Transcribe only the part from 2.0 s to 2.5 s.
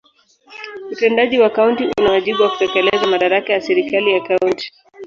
wajibu wa